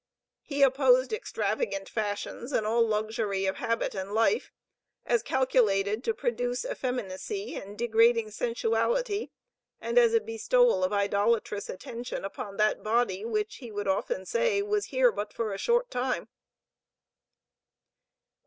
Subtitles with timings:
[0.41, 4.51] He opposed extravagant fashions and all luxury of habit and life,
[5.05, 9.29] as calculated to produce effeminacy and degrading sensuality,
[9.79, 14.63] and as a bestowal of idolatrous attention upon that body which he would often say
[14.63, 16.29] "was here but for a short time."